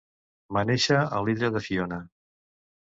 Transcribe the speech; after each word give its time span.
Va 0.57 0.63
néixer 0.69 0.97
a 1.03 1.21
l'illa 1.29 1.53
de 1.59 1.65
Fiònia. 1.69 2.05